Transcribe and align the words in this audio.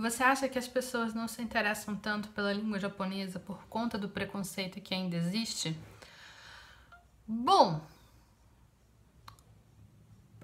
Você 0.00 0.22
acha 0.22 0.48
que 0.48 0.58
as 0.58 0.66
pessoas 0.66 1.12
não 1.12 1.28
se 1.28 1.42
interessam 1.42 1.94
tanto 1.94 2.30
pela 2.30 2.54
língua 2.54 2.78
japonesa 2.78 3.38
por 3.38 3.62
conta 3.66 3.98
do 3.98 4.08
preconceito 4.08 4.80
que 4.80 4.94
ainda 4.94 5.14
existe? 5.14 5.78
Bom, 7.28 7.82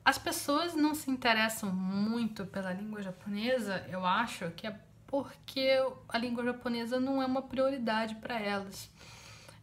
as 0.05 0.19
pessoas 0.19 0.75
não 0.75 0.95
se 0.95 1.11
interessam 1.11 1.73
muito 1.73 2.45
pela 2.45 2.71
língua 2.71 3.01
japonesa, 3.01 3.83
eu 3.89 4.05
acho 4.05 4.51
que 4.51 4.67
é 4.67 4.79
porque 5.07 5.71
a 6.07 6.19
língua 6.19 6.45
japonesa 6.45 7.01
não 7.01 7.23
é 7.23 7.27
uma 7.27 7.41
prioridade 7.41 8.15
para 8.17 8.39
elas. 8.39 8.91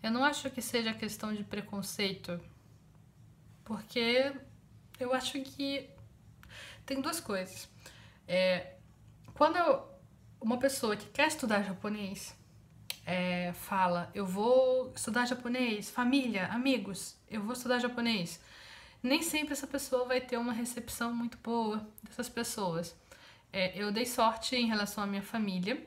Eu 0.02 0.10
não 0.10 0.26
acho 0.26 0.50
que 0.50 0.62
seja 0.62 0.92
questão 0.92 1.36
de 1.36 1.44
preconceito, 1.44 2.42
porque 3.64 4.34
eu 5.00 5.14
acho 5.14 5.40
que 5.42 5.88
tem 6.84 7.00
duas 7.00 7.20
coisas. 7.20 7.70
É, 8.28 8.74
quando 9.34 9.58
uma 10.40 10.58
pessoa 10.58 10.96
que 10.96 11.06
quer 11.08 11.28
estudar 11.28 11.64
japonês 11.64 12.36
é, 13.06 13.54
fala, 13.54 14.10
eu 14.14 14.26
vou 14.26 14.92
estudar 14.96 15.26
japonês, 15.26 15.90
família, 15.90 16.48
amigos, 16.48 17.16
eu 17.30 17.42
vou 17.42 17.54
estudar 17.54 17.80
japonês, 17.80 18.40
nem 19.02 19.22
sempre 19.22 19.54
essa 19.54 19.68
pessoa 19.68 20.06
vai 20.06 20.22
ter 20.22 20.38
uma 20.38 20.54
recepção 20.54 21.14
muito 21.14 21.38
boa 21.38 21.86
dessas 22.02 22.30
pessoas. 22.30 22.96
É, 23.52 23.78
eu 23.78 23.92
dei 23.92 24.06
sorte 24.06 24.56
em 24.56 24.68
relação 24.68 25.04
à 25.04 25.08
minha 25.08 25.22
família, 25.22 25.86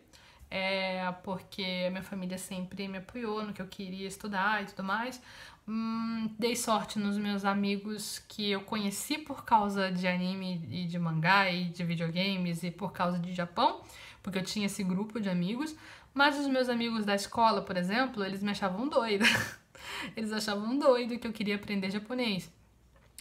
é, 0.50 1.12
porque 1.22 1.89
minha 1.91 2.02
família 2.02 2.39
sempre 2.39 2.86
me 2.89 2.98
apoiou 2.98 3.42
no 3.44 3.52
que 3.52 3.61
eu 3.61 3.66
queria 3.66 4.06
estudar 4.06 4.62
e 4.62 4.66
tudo 4.66 4.84
mais. 4.84 5.20
Hum, 5.69 6.30
dei 6.38 6.55
sorte 6.55 6.98
nos 6.98 7.19
meus 7.19 7.44
amigos 7.44 8.20
que 8.28 8.50
eu 8.50 8.61
conheci 8.61 9.19
por 9.19 9.44
causa 9.44 9.91
de 9.91 10.06
anime 10.06 10.64
e 10.70 10.84
de 10.86 10.98
mangá 10.98 11.50
e 11.50 11.64
de 11.64 11.83
videogames 11.83 12.62
e 12.62 12.70
por 12.70 12.92
causa 12.92 13.19
de 13.19 13.33
Japão, 13.33 13.83
porque 14.22 14.38
eu 14.38 14.44
tinha 14.44 14.66
esse 14.66 14.84
grupo 14.84 15.20
de 15.20 15.28
amigos. 15.28 15.75
Mas 16.14 16.38
os 16.38 16.47
meus 16.47 16.69
amigos 16.69 17.05
da 17.05 17.14
escola, 17.14 17.60
por 17.60 17.77
exemplo, 17.77 18.25
eles 18.25 18.42
me 18.42 18.50
achavam 18.50 18.88
doida. 18.88 19.27
eles 20.16 20.33
achavam 20.33 20.78
doido 20.78 21.19
que 21.19 21.27
eu 21.27 21.33
queria 21.33 21.56
aprender 21.56 21.91
japonês. 21.91 22.50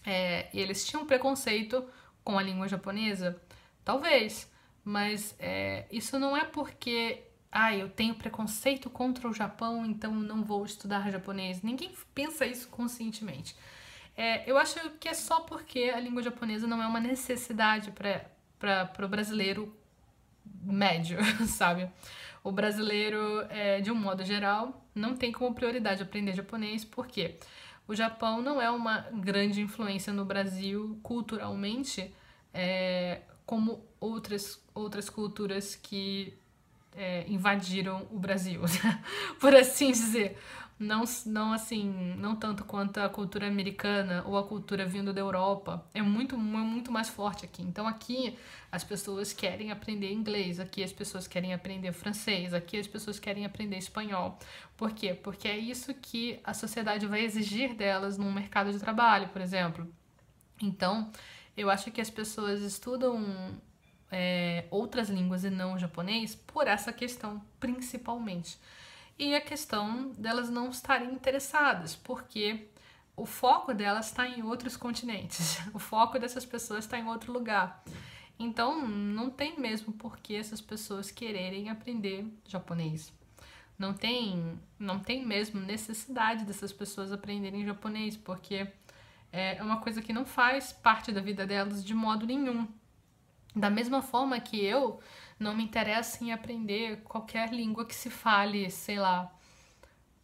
É, 0.06 0.48
e 0.54 0.60
eles 0.60 0.86
tinham 0.86 1.06
preconceito 1.06 1.84
com 2.24 2.38
a 2.38 2.44
língua 2.44 2.68
japonesa? 2.68 3.42
Talvez, 3.84 4.50
mas 4.86 5.36
é, 5.40 5.86
isso 5.92 6.20
não 6.20 6.38
é 6.38 6.46
porque 6.46 7.24
ah, 7.52 7.76
eu 7.76 7.90
tenho 7.90 8.14
preconceito 8.14 8.90
contra 8.90 9.28
o 9.28 9.34
Japão, 9.34 9.86
então 9.86 10.14
não 10.14 10.44
vou 10.44 10.64
estudar 10.64 11.10
japonês. 11.10 11.62
Ninguém 11.64 11.92
pensa 12.14 12.46
isso 12.46 12.68
conscientemente. 12.70 13.56
É, 14.16 14.50
eu 14.50 14.58
acho 14.58 14.78
que 15.00 15.10
é 15.10 15.14
só 15.14 15.42
porque 15.42 15.92
a 15.94 16.00
língua 16.00 16.22
japonesa 16.22 16.68
não 16.68 16.82
é 16.82 16.88
uma 16.88 17.00
necessidade 17.00 17.92
para 17.92 19.06
o 19.06 19.08
brasileiro 19.08 19.76
médio, 20.62 21.18
sabe? 21.48 21.90
O 22.44 22.52
brasileiro, 22.52 23.42
é, 23.50 23.82
de 23.82 23.92
um 23.92 23.96
modo 23.96 24.24
geral, 24.24 24.86
não 24.94 25.16
tem 25.16 25.32
como 25.32 25.56
prioridade 25.56 26.04
aprender 26.04 26.34
japonês, 26.34 26.86
porque 26.86 27.38
o 27.88 27.96
Japão 27.96 28.42
não 28.42 28.62
é 28.62 28.70
uma 28.70 29.08
grande 29.14 29.62
influência 29.62 30.14
no 30.14 30.26
Brasil 30.26 31.00
culturalmente, 31.02 32.14
é, 32.54 33.22
como 33.46 33.86
outras, 34.00 34.62
outras 34.74 35.10
culturas 35.10 35.76
que 35.76 36.34
é, 36.96 37.26
invadiram 37.28 38.08
o 38.12 38.18
Brasil, 38.18 38.62
por 39.40 39.54
assim 39.56 39.92
dizer. 39.92 40.38
Não, 40.78 41.06
não 41.26 41.54
assim, 41.54 42.16
não 42.18 42.36
tanto 42.36 42.66
quanto 42.66 42.98
a 42.98 43.08
cultura 43.08 43.48
americana 43.48 44.24
ou 44.28 44.38
a 44.38 44.46
cultura 44.46 44.86
vindo 44.86 45.14
da 45.14 45.22
Europa. 45.22 45.88
É 45.94 46.02
muito, 46.02 46.38
muito 46.38 46.92
mais 46.92 47.08
forte 47.08 47.46
aqui. 47.46 47.62
Então 47.62 47.88
aqui 47.88 48.38
as 48.70 48.84
pessoas 48.84 49.32
querem 49.32 49.72
aprender 49.72 50.12
inglês, 50.12 50.60
aqui 50.60 50.84
as 50.84 50.92
pessoas 50.92 51.28
querem 51.28 51.54
aprender 51.54 51.94
francês, 51.94 52.54
aqui 52.54 52.78
as 52.78 52.88
pessoas 52.88 53.20
querem 53.20 53.46
aprender 53.46 53.78
espanhol. 53.78 54.38
Por 54.76 54.92
quê? 54.92 55.14
Porque 55.14 55.48
é 55.48 55.58
isso 55.58 55.94
que 55.94 56.42
a 56.44 56.54
sociedade 56.54 57.08
vai 57.08 57.22
exigir 57.24 57.74
delas 57.74 58.18
no 58.18 58.30
mercado 58.30 58.70
de 58.74 58.80
trabalho, 58.80 59.30
por 59.30 59.42
exemplo. 59.42 59.88
Então, 60.62 61.10
eu 61.56 61.70
acho 61.70 61.92
que 61.92 62.02
as 62.02 62.10
pessoas 62.10 62.62
estudam 62.62 63.56
é, 64.12 64.66
outras 64.70 65.10
línguas 65.10 65.44
e 65.44 65.50
não 65.50 65.74
o 65.74 65.80
japonês 65.80 66.36
por 66.36 66.68
essa 66.68 66.92
questão, 66.92 67.42
principalmente. 67.60 68.58
E 69.18 69.34
a 69.34 69.42
questão 69.42 70.12
delas 70.18 70.50
não 70.50 70.70
estarem 70.70 71.14
interessadas, 71.14 71.96
porque 71.96 72.68
o 73.16 73.26
foco 73.26 73.74
delas 73.74 74.08
está 74.08 74.28
em 74.28 74.44
outros 74.44 74.76
continentes, 74.76 75.60
o 75.74 75.80
foco 75.80 76.20
dessas 76.20 76.46
pessoas 76.46 76.84
está 76.84 77.00
em 77.00 77.08
outro 77.08 77.32
lugar. 77.32 77.84
Então, 78.38 78.86
não 78.86 79.30
tem 79.30 79.58
mesmo 79.58 79.94
por 79.94 80.18
que 80.18 80.36
essas 80.36 80.60
pessoas 80.60 81.10
quererem 81.10 81.70
aprender 81.70 82.26
japonês. 82.46 83.14
Não 83.80 83.94
tem, 83.94 84.60
não 84.78 85.00
tem 85.00 85.26
mesmo 85.26 85.60
necessidade 85.62 86.44
dessas 86.46 86.74
pessoas 86.74 87.12
aprenderem 87.12 87.66
japonês, 87.66 88.18
porque 88.18 88.68
é 89.36 89.62
uma 89.62 89.82
coisa 89.82 90.02
que 90.02 90.14
não 90.14 90.26
faz 90.26 90.72
parte 90.72 91.12
da 91.12 91.22
vida 91.22 91.46
delas 91.46 91.84
de 91.84 91.94
modo 91.94 92.26
nenhum. 92.26 92.68
Da 93.56 93.70
mesma 93.70 94.02
forma 94.02 94.40
que 94.40 94.64
eu 94.64 95.00
não 95.40 95.56
me 95.56 95.64
interesso 95.64 96.24
em 96.24 96.32
aprender 96.32 97.02
qualquer 97.04 97.54
língua 97.54 97.86
que 97.86 97.96
se 97.96 98.10
fale, 98.10 98.70
sei 98.70 99.00
lá, 99.00 99.32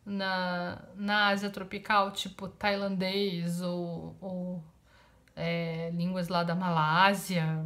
na, 0.05 0.81
na 0.95 1.27
Ásia 1.27 1.49
tropical, 1.49 2.11
tipo 2.11 2.47
tailandês 2.47 3.61
ou, 3.61 4.15
ou 4.19 4.63
é, 5.35 5.91
línguas 5.93 6.27
lá 6.27 6.43
da 6.43 6.55
Malásia, 6.55 7.65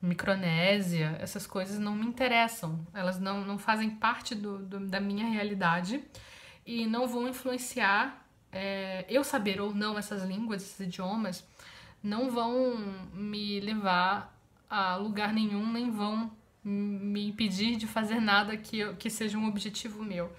Micronésia, 0.00 1.16
essas 1.20 1.46
coisas 1.46 1.78
não 1.78 1.94
me 1.94 2.06
interessam. 2.06 2.86
Elas 2.92 3.18
não, 3.18 3.44
não 3.44 3.58
fazem 3.58 3.90
parte 3.90 4.34
do, 4.34 4.58
do 4.58 4.80
da 4.86 5.00
minha 5.00 5.26
realidade 5.26 6.02
e 6.66 6.86
não 6.86 7.06
vão 7.06 7.28
influenciar 7.28 8.23
é, 8.54 9.04
eu 9.08 9.24
saber 9.24 9.60
ou 9.60 9.74
não 9.74 9.98
essas 9.98 10.22
línguas, 10.22 10.62
esses 10.62 10.80
idiomas, 10.80 11.44
não 12.02 12.30
vão 12.30 12.76
me 13.12 13.58
levar 13.60 14.32
a 14.70 14.96
lugar 14.96 15.32
nenhum, 15.32 15.72
nem 15.72 15.90
vão 15.90 16.30
me 16.62 17.26
impedir 17.28 17.76
de 17.76 17.86
fazer 17.86 18.20
nada 18.20 18.56
que, 18.56 18.94
que 18.94 19.10
seja 19.10 19.36
um 19.36 19.48
objetivo 19.48 20.02
meu. 20.02 20.32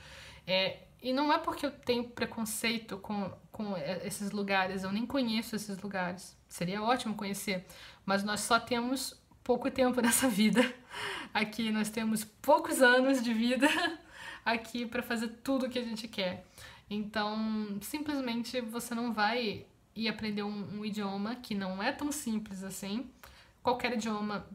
É, 0.47 0.79
e 1.01 1.13
não 1.13 1.31
é 1.31 1.37
porque 1.37 1.65
eu 1.65 1.71
tenho 1.71 2.05
preconceito 2.05 2.97
com, 2.97 3.31
com 3.51 3.75
esses 4.03 4.31
lugares, 4.31 4.83
eu 4.83 4.91
nem 4.91 5.05
conheço 5.05 5.55
esses 5.55 5.79
lugares. 5.81 6.35
Seria 6.47 6.81
ótimo 6.81 7.15
conhecer, 7.15 7.65
mas 8.05 8.23
nós 8.23 8.39
só 8.39 8.59
temos 8.59 9.19
pouco 9.43 9.69
tempo 9.69 9.99
nessa 10.01 10.27
vida. 10.27 10.61
Aqui 11.33 11.69
nós 11.69 11.89
temos 11.89 12.23
poucos 12.23 12.81
anos 12.81 13.21
de 13.21 13.33
vida 13.33 13.67
aqui 14.45 14.85
para 14.85 15.01
fazer 15.01 15.29
tudo 15.43 15.65
o 15.65 15.69
que 15.69 15.79
a 15.79 15.83
gente 15.83 16.07
quer. 16.07 16.45
Então, 16.89 17.79
simplesmente 17.81 18.61
você 18.61 18.93
não 18.93 19.11
vai 19.11 19.65
ir 19.95 20.07
aprender 20.07 20.43
um, 20.43 20.79
um 20.79 20.85
idioma 20.85 21.35
que 21.35 21.55
não 21.55 21.81
é 21.81 21.91
tão 21.91 22.11
simples 22.11 22.63
assim 22.63 23.09
qualquer 23.65 23.93
idioma 23.93 24.45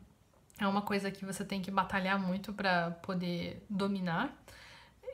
é 0.56 0.67
uma 0.69 0.83
coisa 0.83 1.11
que 1.11 1.25
você 1.25 1.45
tem 1.45 1.61
que 1.61 1.69
batalhar 1.69 2.17
muito 2.17 2.53
para 2.53 2.93
poder 3.03 3.61
dominar. 3.69 4.33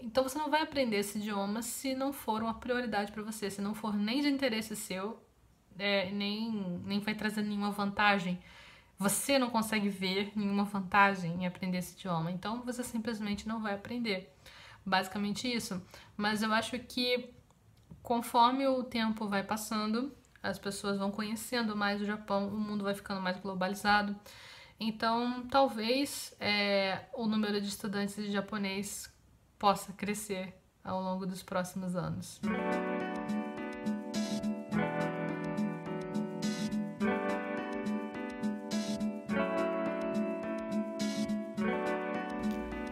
Então 0.03 0.23
você 0.23 0.37
não 0.39 0.51
vai 0.51 0.61
aprender 0.61 0.99
esse 0.99 1.17
idioma 1.19 1.63
se 1.63 1.95
não 1.95 2.13
for 2.13 2.43
uma 2.43 2.53
prioridade 2.53 3.11
para 3.11 3.22
você, 3.22 3.51
se 3.51 3.63
não 3.63 3.75
for 3.75 3.97
nem 3.97 4.21
de 4.21 4.29
interesse 4.29 4.77
seu, 4.77 5.19
é, 5.79 6.11
nem, 6.11 6.51
nem 6.84 7.01
vai 7.01 7.15
trazer 7.15 7.41
nenhuma 7.41 7.71
vantagem. 7.71 8.39
Você 8.99 9.39
não 9.39 9.49
consegue 9.49 9.89
ver 9.89 10.31
nenhuma 10.37 10.65
vantagem 10.65 11.33
em 11.33 11.47
aprender 11.47 11.79
esse 11.79 11.95
idioma, 11.95 12.31
então 12.31 12.61
você 12.63 12.84
simplesmente 12.84 13.49
não 13.49 13.63
vai 13.63 13.75
aprender. 13.75 14.31
Basicamente 14.86 15.53
isso. 15.53 15.83
Mas 16.16 16.42
eu 16.42 16.53
acho 16.53 16.78
que 16.78 17.34
conforme 18.03 18.68
o 18.68 18.84
tempo 18.84 19.27
vai 19.27 19.42
passando, 19.42 20.15
as 20.41 20.60
pessoas 20.60 20.97
vão 20.97 21.10
conhecendo 21.10 21.74
mais 21.74 22.00
o 22.00 22.04
Japão, 22.04 22.47
o 22.48 22.59
mundo 22.59 22.84
vai 22.84 22.94
ficando 22.94 23.21
mais 23.21 23.36
globalizado. 23.41 24.15
Então, 24.78 25.44
talvez 25.50 26.34
é, 26.38 27.06
o 27.15 27.27
número 27.27 27.60
de 27.60 27.66
estudantes 27.66 28.15
de 28.15 28.30
japonês 28.30 29.12
possa 29.59 29.92
crescer 29.92 30.54
ao 30.84 31.03
longo 31.03 31.27
dos 31.27 31.42
próximos 31.42 31.97
anos. 31.97 32.41